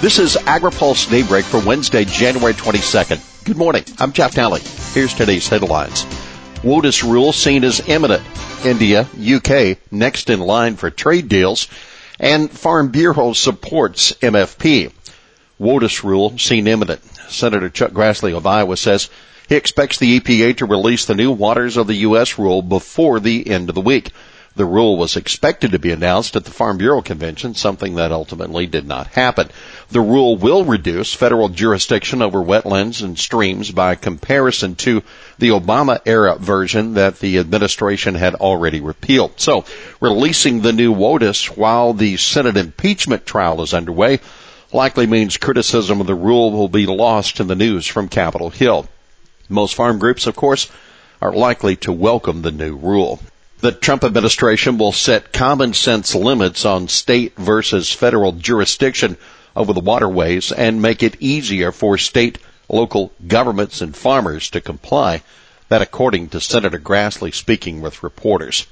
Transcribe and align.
This 0.00 0.18
is 0.18 0.34
AgriPulse 0.34 1.10
Daybreak 1.10 1.44
for 1.44 1.60
Wednesday, 1.60 2.06
January 2.06 2.54
22nd. 2.54 3.44
Good 3.44 3.58
morning. 3.58 3.84
I'm 3.98 4.12
Jeff 4.12 4.34
Daly. 4.34 4.62
Here's 4.94 5.12
today's 5.12 5.46
headlines. 5.46 6.06
WOTUS 6.62 7.02
rule 7.02 7.32
seen 7.32 7.64
as 7.64 7.86
imminent. 7.86 8.22
India, 8.64 9.06
UK 9.20 9.76
next 9.92 10.30
in 10.30 10.40
line 10.40 10.76
for 10.76 10.88
trade 10.88 11.28
deals. 11.28 11.68
And 12.18 12.50
Farm 12.50 12.88
Bureau 12.88 13.34
supports 13.34 14.12
MFP. 14.22 14.90
WOTUS 15.60 16.02
rule 16.02 16.38
seen 16.38 16.66
imminent. 16.66 17.04
Senator 17.28 17.68
Chuck 17.68 17.90
Grassley 17.90 18.34
of 18.34 18.46
Iowa 18.46 18.78
says 18.78 19.10
he 19.50 19.54
expects 19.56 19.98
the 19.98 20.18
EPA 20.18 20.56
to 20.56 20.64
release 20.64 21.04
the 21.04 21.14
new 21.14 21.30
waters 21.30 21.76
of 21.76 21.86
the 21.86 21.96
U.S. 21.96 22.38
rule 22.38 22.62
before 22.62 23.20
the 23.20 23.46
end 23.46 23.68
of 23.68 23.74
the 23.74 23.82
week. 23.82 24.12
The 24.56 24.64
rule 24.64 24.96
was 24.96 25.16
expected 25.16 25.70
to 25.72 25.78
be 25.78 25.92
announced 25.92 26.34
at 26.34 26.44
the 26.44 26.50
Farm 26.50 26.76
Bureau 26.76 27.02
Convention, 27.02 27.54
something 27.54 27.94
that 27.94 28.10
ultimately 28.10 28.66
did 28.66 28.84
not 28.84 29.06
happen. 29.06 29.48
The 29.90 30.00
rule 30.00 30.36
will 30.36 30.64
reduce 30.64 31.14
federal 31.14 31.48
jurisdiction 31.48 32.20
over 32.20 32.42
wetlands 32.42 33.00
and 33.00 33.16
streams 33.16 33.70
by 33.70 33.94
comparison 33.94 34.74
to 34.76 35.04
the 35.38 35.50
Obama 35.50 36.00
era 36.04 36.36
version 36.36 36.94
that 36.94 37.20
the 37.20 37.38
administration 37.38 38.16
had 38.16 38.34
already 38.34 38.80
repealed. 38.80 39.38
So, 39.40 39.64
releasing 40.00 40.62
the 40.62 40.72
new 40.72 40.92
WOTUS 40.92 41.56
while 41.56 41.92
the 41.92 42.16
Senate 42.16 42.56
impeachment 42.56 43.24
trial 43.24 43.62
is 43.62 43.72
underway 43.72 44.18
likely 44.72 45.06
means 45.06 45.36
criticism 45.36 46.00
of 46.00 46.08
the 46.08 46.14
rule 46.14 46.50
will 46.50 46.68
be 46.68 46.86
lost 46.86 47.38
in 47.38 47.46
the 47.46 47.54
news 47.54 47.86
from 47.86 48.08
Capitol 48.08 48.50
Hill. 48.50 48.88
Most 49.48 49.76
farm 49.76 50.00
groups, 50.00 50.26
of 50.26 50.34
course, 50.34 50.68
are 51.22 51.32
likely 51.32 51.76
to 51.76 51.92
welcome 51.92 52.42
the 52.42 52.52
new 52.52 52.76
rule. 52.76 53.20
The 53.60 53.72
Trump 53.72 54.04
administration 54.04 54.78
will 54.78 54.92
set 54.92 55.34
common 55.34 55.74
sense 55.74 56.14
limits 56.14 56.64
on 56.64 56.88
state 56.88 57.36
versus 57.36 57.92
federal 57.92 58.32
jurisdiction 58.32 59.18
over 59.54 59.74
the 59.74 59.80
waterways 59.80 60.50
and 60.50 60.80
make 60.80 61.02
it 61.02 61.20
easier 61.20 61.70
for 61.70 61.98
state, 61.98 62.38
local 62.70 63.12
governments 63.26 63.82
and 63.82 63.94
farmers 63.94 64.48
to 64.50 64.62
comply. 64.62 65.22
That 65.68 65.82
according 65.82 66.30
to 66.30 66.40
Senator 66.40 66.78
Grassley 66.78 67.34
speaking 67.34 67.82
with 67.82 68.02
reporters. 68.02 68.66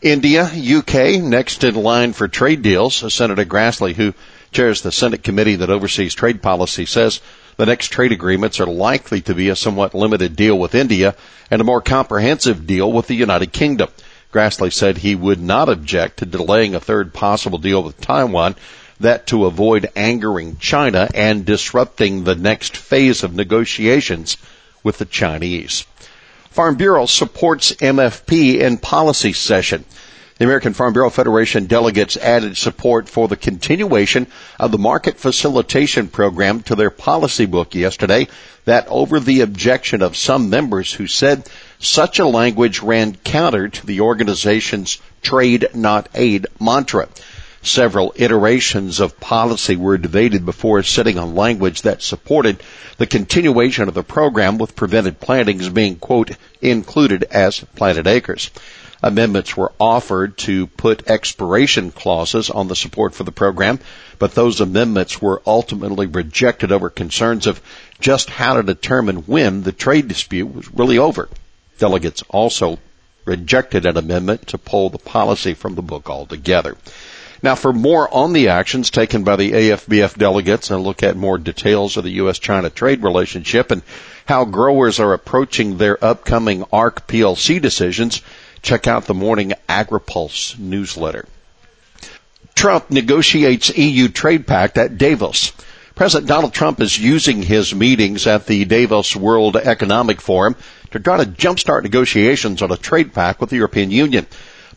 India, 0.00 0.44
UK, 0.44 1.20
next 1.20 1.64
in 1.64 1.74
line 1.74 2.12
for 2.12 2.28
trade 2.28 2.62
deals. 2.62 3.12
Senator 3.12 3.44
Grassley, 3.44 3.94
who 3.94 4.14
chairs 4.52 4.82
the 4.82 4.92
Senate 4.92 5.24
committee 5.24 5.56
that 5.56 5.70
oversees 5.70 6.14
trade 6.14 6.40
policy, 6.40 6.86
says 6.86 7.20
the 7.56 7.66
next 7.66 7.88
trade 7.88 8.12
agreements 8.12 8.60
are 8.60 8.66
likely 8.66 9.20
to 9.22 9.34
be 9.34 9.48
a 9.48 9.56
somewhat 9.56 9.92
limited 9.92 10.36
deal 10.36 10.56
with 10.56 10.76
India 10.76 11.16
and 11.50 11.60
a 11.60 11.64
more 11.64 11.82
comprehensive 11.82 12.64
deal 12.64 12.92
with 12.92 13.08
the 13.08 13.16
United 13.16 13.52
Kingdom. 13.52 13.88
Grassley 14.32 14.72
said 14.72 14.98
he 14.98 15.14
would 15.14 15.40
not 15.40 15.68
object 15.68 16.18
to 16.18 16.26
delaying 16.26 16.74
a 16.74 16.80
third 16.80 17.12
possible 17.12 17.58
deal 17.58 17.82
with 17.82 18.00
Taiwan, 18.00 18.54
that 19.00 19.26
to 19.28 19.46
avoid 19.46 19.90
angering 19.96 20.56
China 20.58 21.08
and 21.14 21.44
disrupting 21.44 22.24
the 22.24 22.34
next 22.34 22.76
phase 22.76 23.24
of 23.24 23.34
negotiations 23.34 24.36
with 24.82 24.98
the 24.98 25.04
Chinese. 25.06 25.84
Farm 26.50 26.76
Bureau 26.76 27.06
supports 27.06 27.72
MFP 27.72 28.60
in 28.60 28.76
policy 28.76 29.32
session. 29.32 29.84
The 30.40 30.46
American 30.46 30.72
Farm 30.72 30.94
Bureau 30.94 31.10
Federation 31.10 31.66
delegates 31.66 32.16
added 32.16 32.56
support 32.56 33.10
for 33.10 33.28
the 33.28 33.36
continuation 33.36 34.26
of 34.58 34.72
the 34.72 34.78
market 34.78 35.18
facilitation 35.18 36.08
program 36.08 36.62
to 36.62 36.74
their 36.74 36.88
policy 36.88 37.44
book 37.44 37.74
yesterday 37.74 38.26
that 38.64 38.88
over 38.88 39.20
the 39.20 39.42
objection 39.42 40.00
of 40.00 40.16
some 40.16 40.48
members 40.48 40.94
who 40.94 41.06
said 41.06 41.46
such 41.78 42.18
a 42.18 42.26
language 42.26 42.80
ran 42.80 43.16
counter 43.16 43.68
to 43.68 43.84
the 43.84 44.00
organization's 44.00 44.96
trade 45.20 45.66
not 45.74 46.08
aid 46.14 46.46
mantra. 46.58 47.10
Several 47.60 48.14
iterations 48.16 48.98
of 48.98 49.20
policy 49.20 49.76
were 49.76 49.98
debated 49.98 50.46
before 50.46 50.82
sitting 50.82 51.18
on 51.18 51.34
language 51.34 51.82
that 51.82 52.00
supported 52.00 52.62
the 52.96 53.06
continuation 53.06 53.88
of 53.88 53.94
the 53.94 54.02
program 54.02 54.56
with 54.56 54.74
prevented 54.74 55.20
plantings 55.20 55.68
being, 55.68 55.96
quote, 55.96 56.30
included 56.62 57.24
as 57.24 57.60
planted 57.76 58.06
acres. 58.06 58.50
Amendments 59.02 59.56
were 59.56 59.72
offered 59.80 60.36
to 60.38 60.66
put 60.66 61.08
expiration 61.08 61.90
clauses 61.90 62.50
on 62.50 62.68
the 62.68 62.76
support 62.76 63.14
for 63.14 63.24
the 63.24 63.32
program, 63.32 63.80
but 64.18 64.34
those 64.34 64.60
amendments 64.60 65.22
were 65.22 65.40
ultimately 65.46 66.06
rejected 66.06 66.70
over 66.70 66.90
concerns 66.90 67.46
of 67.46 67.62
just 68.00 68.28
how 68.28 68.54
to 68.54 68.62
determine 68.62 69.18
when 69.18 69.62
the 69.62 69.72
trade 69.72 70.06
dispute 70.08 70.54
was 70.54 70.70
really 70.72 70.98
over. 70.98 71.30
Delegates 71.78 72.22
also 72.28 72.78
rejected 73.24 73.86
an 73.86 73.96
amendment 73.96 74.48
to 74.48 74.58
pull 74.58 74.90
the 74.90 74.98
policy 74.98 75.54
from 75.54 75.74
the 75.76 75.82
book 75.82 76.10
altogether. 76.10 76.76
Now 77.42 77.54
for 77.54 77.72
more 77.72 78.12
on 78.12 78.34
the 78.34 78.48
actions 78.48 78.90
taken 78.90 79.24
by 79.24 79.36
the 79.36 79.52
AFBF 79.52 80.18
delegates 80.18 80.70
and 80.70 80.82
look 80.82 81.02
at 81.02 81.16
more 81.16 81.38
details 81.38 81.96
of 81.96 82.04
the 82.04 82.10
U.S.-China 82.10 82.74
trade 82.74 83.02
relationship 83.02 83.70
and 83.70 83.82
how 84.26 84.44
growers 84.44 85.00
are 85.00 85.14
approaching 85.14 85.78
their 85.78 86.02
upcoming 86.04 86.64
ARC 86.70 87.06
PLC 87.08 87.60
decisions, 87.60 88.20
check 88.62 88.86
out 88.86 89.06
the 89.06 89.14
morning 89.14 89.52
AgriPulse 89.68 90.58
newsletter. 90.58 91.26
Trump 92.54 92.90
negotiates 92.90 93.76
EU 93.76 94.08
trade 94.08 94.46
pact 94.46 94.76
at 94.76 94.98
Davos. 94.98 95.52
President 95.94 96.28
Donald 96.28 96.52
Trump 96.54 96.80
is 96.80 96.98
using 96.98 97.42
his 97.42 97.74
meetings 97.74 98.26
at 98.26 98.46
the 98.46 98.64
Davos 98.64 99.14
World 99.14 99.56
Economic 99.56 100.20
Forum 100.20 100.56
to 100.90 101.00
try 101.00 101.18
to 101.22 101.30
jumpstart 101.30 101.82
negotiations 101.82 102.62
on 102.62 102.70
a 102.70 102.76
trade 102.76 103.12
pact 103.14 103.40
with 103.40 103.50
the 103.50 103.56
European 103.56 103.90
Union. 103.90 104.26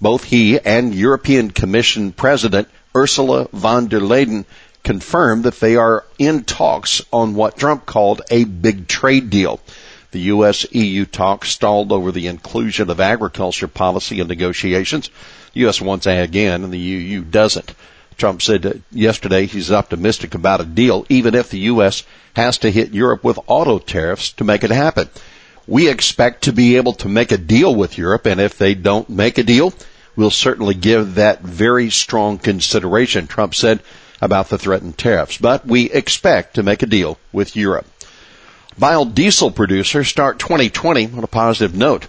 Both 0.01 0.23
he 0.25 0.59
and 0.59 0.93
European 0.93 1.51
Commission 1.51 2.11
President 2.11 2.67
Ursula 2.95 3.47
von 3.53 3.87
der 3.87 3.99
Leyen 4.01 4.45
confirmed 4.83 5.43
that 5.45 5.59
they 5.59 5.75
are 5.77 6.05
in 6.19 6.43
talks 6.43 7.01
on 7.11 7.35
what 7.35 7.57
Trump 7.57 7.85
called 7.85 8.21
a 8.29 8.43
big 8.43 8.87
trade 8.87 9.29
deal. 9.29 9.59
The 10.13 10.19
U.S. 10.29 10.63
EU 10.71 11.05
talks 11.05 11.49
stalled 11.49 11.91
over 11.91 12.11
the 12.11 12.27
inclusion 12.27 12.91
of 12.91 12.99
agriculture 12.99 13.67
policy 13.67 14.19
in 14.19 14.27
negotiations. 14.27 15.09
U.S. 15.55 15.81
wants 15.81 16.05
A 16.05 16.19
again 16.21 16.63
and 16.63 16.71
the 16.71 16.77
EU 16.77 17.21
doesn't. 17.23 17.73
Trump 18.15 18.43
said 18.43 18.83
yesterday 18.91 19.47
he's 19.47 19.71
optimistic 19.71 20.35
about 20.35 20.61
a 20.61 20.65
deal 20.65 21.07
even 21.09 21.33
if 21.33 21.49
the 21.49 21.61
U.S. 21.73 22.03
has 22.35 22.59
to 22.59 22.69
hit 22.69 22.93
Europe 22.93 23.23
with 23.23 23.39
auto 23.47 23.79
tariffs 23.79 24.31
to 24.33 24.43
make 24.43 24.63
it 24.63 24.69
happen. 24.69 25.09
We 25.65 25.89
expect 25.89 26.43
to 26.43 26.53
be 26.53 26.75
able 26.77 26.93
to 26.93 27.09
make 27.09 27.31
a 27.31 27.37
deal 27.39 27.73
with 27.73 27.97
Europe 27.97 28.27
and 28.27 28.39
if 28.39 28.55
they 28.59 28.75
don't 28.75 29.09
make 29.09 29.39
a 29.39 29.43
deal, 29.43 29.73
we'll 30.15 30.29
certainly 30.29 30.75
give 30.75 31.15
that 31.15 31.41
very 31.41 31.89
strong 31.89 32.37
consideration, 32.37 33.25
Trump 33.25 33.55
said 33.55 33.79
about 34.21 34.49
the 34.49 34.59
threatened 34.59 34.95
tariffs. 34.99 35.39
But 35.39 35.65
we 35.65 35.89
expect 35.89 36.53
to 36.53 36.61
make 36.61 36.83
a 36.83 36.85
deal 36.85 37.17
with 37.31 37.55
Europe. 37.55 37.87
Biodiesel 38.79 39.53
producers 39.53 40.07
start 40.07 40.39
2020 40.39 41.05
on 41.05 41.23
a 41.23 41.27
positive 41.27 41.75
note. 41.75 42.07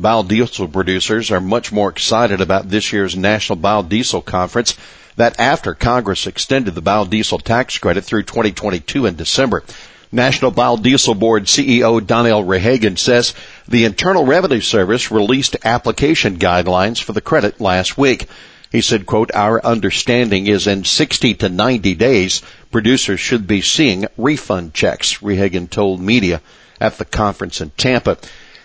Biodiesel 0.00 0.72
producers 0.72 1.32
are 1.32 1.40
much 1.40 1.72
more 1.72 1.88
excited 1.88 2.40
about 2.40 2.68
this 2.68 2.92
year's 2.92 3.16
National 3.16 3.58
Biodiesel 3.58 4.24
Conference 4.24 4.76
that 5.16 5.40
after 5.40 5.74
Congress 5.74 6.28
extended 6.28 6.74
the 6.74 6.82
biodiesel 6.82 7.42
tax 7.42 7.78
credit 7.78 8.04
through 8.04 8.22
2022 8.22 9.06
in 9.06 9.16
December. 9.16 9.64
National 10.12 10.52
Biodiesel 10.52 11.18
Board 11.18 11.44
CEO 11.44 12.06
Donnell 12.06 12.44
Rehagen 12.44 12.96
says 12.96 13.34
the 13.66 13.84
Internal 13.84 14.24
Revenue 14.24 14.60
Service 14.60 15.10
released 15.10 15.56
application 15.64 16.38
guidelines 16.38 17.02
for 17.02 17.14
the 17.14 17.20
credit 17.20 17.60
last 17.60 17.98
week. 17.98 18.28
He 18.70 18.80
said, 18.80 19.06
quote, 19.06 19.30
our 19.34 19.64
understanding 19.64 20.46
is 20.46 20.66
in 20.66 20.84
60 20.84 21.34
to 21.34 21.48
90 21.48 21.94
days, 21.94 22.42
producers 22.76 23.18
should 23.18 23.46
be 23.46 23.62
seeing 23.62 24.04
refund 24.18 24.74
checks, 24.74 25.22
Rehagen 25.22 25.66
told 25.66 25.98
media 25.98 26.42
at 26.78 26.98
the 26.98 27.06
conference 27.06 27.62
in 27.62 27.70
Tampa. 27.70 28.18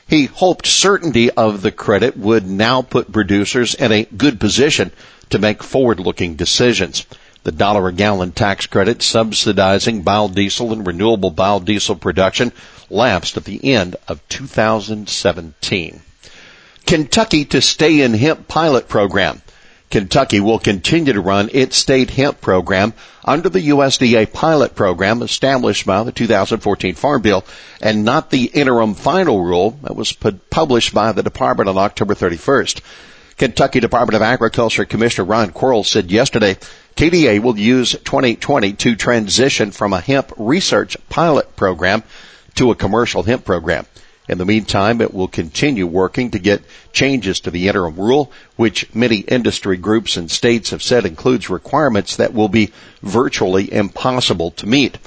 He 0.06 0.26
hoped 0.26 0.68
certainty 0.68 1.32
of 1.32 1.62
the 1.62 1.72
credit 1.72 2.18
would 2.18 2.46
now 2.46 2.82
put 2.82 3.14
producers 3.14 3.74
in 3.74 3.94
a 3.94 4.04
good 4.04 4.38
position 4.38 4.92
to 5.30 5.40
make 5.40 5.64
forward-looking 5.64 6.36
decisions. 6.36 7.06
The 7.44 7.54
dollar 7.54 7.88
a 7.88 7.94
gallon 7.94 8.34
tax 8.34 8.66
credit 8.66 9.02
subsidizing 9.02 10.04
biodiesel 10.04 10.74
and 10.74 10.86
renewable 10.86 11.32
biodiesel 11.32 12.02
production 12.02 12.52
lapsed 12.90 13.38
at 13.38 13.46
the 13.46 13.74
end 13.74 13.96
of 14.10 14.20
2017. 14.28 16.02
Kentucky 16.86 17.46
to 17.46 17.62
stay 17.62 18.02
in 18.02 18.14
hemp 18.14 18.50
pilot 18.50 18.90
program. 18.90 19.42
Kentucky 19.92 20.40
will 20.40 20.58
continue 20.58 21.12
to 21.14 21.22
run 21.22 21.50
its 21.52 21.76
state 21.76 22.10
hemp 22.10 22.40
program 22.40 22.94
under 23.26 23.50
the 23.50 23.68
USDA 23.70 24.32
pilot 24.32 24.74
program 24.74 25.22
established 25.22 25.86
by 25.86 26.02
the 26.04 26.14
2014 26.14 26.96
Farm 26.96 27.22
Bill 27.22 27.44
and 27.82 28.06
not 28.06 28.30
the 28.30 28.46
interim 28.46 28.94
final 28.94 29.44
rule 29.44 29.72
that 29.84 29.96
was 29.96 30.14
published 30.14 30.94
by 30.94 31.12
the 31.12 31.24
department 31.24 31.70
on 31.70 31.78
October 31.78 32.16
31st. 32.16 32.80
Kentucky 33.38 33.80
Department 33.80 34.16
of 34.16 34.22
Agriculture 34.22 34.86
Commissioner 34.86 35.26
Ryan 35.26 35.52
Quarles 35.52 35.90
said 35.90 36.10
yesterday 36.10 36.56
KDA 36.96 37.42
will 37.42 37.58
use 37.58 37.92
2020 37.92 38.74
to 38.74 38.96
transition 38.96 39.72
from 39.72 39.94
a 39.94 40.00
hemp 40.00 40.32
research 40.38 40.96
pilot 41.10 41.56
program 41.56 42.04
to 42.56 42.72
a 42.72 42.76
commercial 42.76 43.24
hemp 43.24 43.44
program. 43.44 43.86
In 44.32 44.38
the 44.38 44.46
meantime, 44.46 45.02
it 45.02 45.14
will 45.14 45.28
continue 45.28 45.86
working 45.86 46.32
to 46.32 46.40
get 46.40 46.64
changes 46.94 47.42
to 47.42 47.52
the 47.52 47.68
interim 47.68 47.98
rule, 47.98 48.32
which 48.56 48.88
many 48.96 49.18
industry 49.18 49.76
groups 49.76 50.16
and 50.16 50.32
states 50.32 50.70
have 50.70 50.82
said 50.82 51.06
includes 51.06 51.50
requirements 51.50 52.16
that 52.16 52.34
will 52.34 52.48
be 52.48 52.72
virtually 53.04 53.72
impossible 53.74 54.52
to 54.52 54.66
meet. 54.66 54.98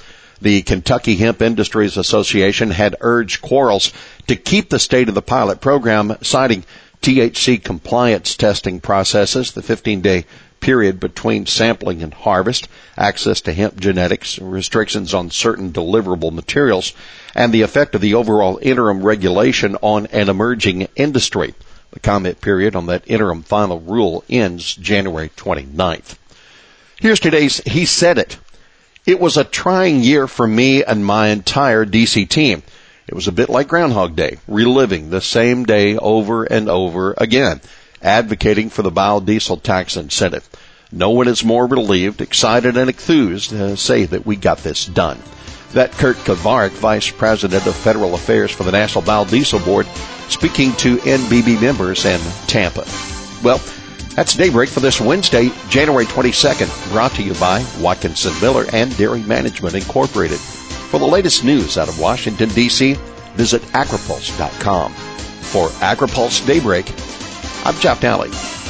The 0.42 0.60
Kentucky 0.60 1.16
Hemp 1.16 1.40
Industries 1.40 1.96
Association 1.96 2.70
had 2.70 2.96
urged 3.00 3.40
Quarles 3.40 3.94
to 4.26 4.36
keep 4.36 4.68
the 4.68 4.78
state 4.78 5.08
of 5.08 5.14
the 5.14 5.22
pilot 5.22 5.62
program, 5.62 6.18
citing 6.20 6.66
THC 7.00 7.64
compliance 7.64 8.36
testing 8.36 8.78
processes, 8.78 9.52
the 9.52 9.62
15 9.62 10.02
day 10.02 10.26
period 10.60 10.98
between 10.98 11.46
sampling 11.46 12.02
and 12.02 12.14
harvest, 12.14 12.68
access 12.96 13.40
to 13.42 13.52
hemp 13.52 13.78
genetics, 13.78 14.38
restrictions 14.38 15.12
on 15.12 15.30
certain 15.30 15.72
deliverable 15.72 16.32
materials, 16.32 16.92
and 17.34 17.52
the 17.52 17.62
effect 17.62 17.94
of 17.94 18.00
the 18.00 18.14
overall 18.14 18.58
interim 18.62 19.02
regulation 19.02 19.76
on 19.82 20.06
an 20.06 20.28
emerging 20.28 20.88
industry. 20.96 21.54
The 21.90 22.00
comment 22.00 22.40
period 22.40 22.74
on 22.74 22.86
that 22.86 23.04
interim 23.06 23.42
final 23.42 23.80
rule 23.80 24.24
ends 24.28 24.74
January 24.74 25.30
29th. 25.36 26.16
Here's 26.98 27.20
today's 27.20 27.58
He 27.66 27.84
Said 27.84 28.18
It. 28.18 28.38
It 29.06 29.20
was 29.20 29.36
a 29.36 29.44
trying 29.44 30.00
year 30.02 30.26
for 30.26 30.46
me 30.46 30.82
and 30.82 31.04
my 31.04 31.28
entire 31.28 31.84
DC 31.84 32.28
team. 32.28 32.62
It 33.06 33.14
was 33.14 33.28
a 33.28 33.32
bit 33.32 33.50
like 33.50 33.68
Groundhog 33.68 34.16
Day, 34.16 34.38
reliving 34.48 35.10
the 35.10 35.20
same 35.20 35.64
day 35.64 35.98
over 35.98 36.44
and 36.44 36.70
over 36.70 37.14
again 37.18 37.60
advocating 38.04 38.70
for 38.70 38.82
the 38.82 38.92
biodiesel 38.92 39.62
tax 39.62 39.96
incentive. 39.96 40.48
No 40.92 41.10
one 41.10 41.26
is 41.26 41.44
more 41.44 41.66
relieved, 41.66 42.20
excited, 42.20 42.76
and 42.76 42.88
enthused 42.88 43.50
to 43.50 43.76
say 43.76 44.04
that 44.04 44.24
we 44.26 44.36
got 44.36 44.58
this 44.58 44.86
done. 44.86 45.18
That 45.72 45.90
Kurt 45.92 46.16
Kovarik, 46.18 46.70
Vice 46.70 47.10
President 47.10 47.66
of 47.66 47.74
Federal 47.74 48.14
Affairs 48.14 48.52
for 48.52 48.62
the 48.62 48.70
National 48.70 49.02
Biodiesel 49.02 49.64
Board, 49.64 49.86
speaking 50.28 50.72
to 50.74 50.98
NBB 50.98 51.60
members 51.60 52.04
in 52.04 52.20
Tampa. 52.46 52.86
Well, 53.42 53.60
that's 54.14 54.36
Daybreak 54.36 54.68
for 54.68 54.78
this 54.78 55.00
Wednesday, 55.00 55.50
January 55.68 56.04
22nd, 56.04 56.92
brought 56.92 57.10
to 57.12 57.22
you 57.24 57.34
by 57.34 57.66
Watkinson 57.80 58.32
Miller 58.40 58.66
and 58.72 58.96
Dairy 58.96 59.22
Management 59.22 59.74
Incorporated. 59.74 60.38
For 60.38 61.00
the 61.00 61.06
latest 61.06 61.42
news 61.42 61.76
out 61.76 61.88
of 61.88 61.98
Washington, 61.98 62.48
D.C., 62.50 62.94
visit 63.34 63.62
agripulse.com. 63.72 64.92
For 64.92 65.68
AgriPulse 65.80 66.46
Daybreak, 66.46 66.86
I'm 67.66 67.74
Jeff 67.76 67.98
Daly. 67.98 68.63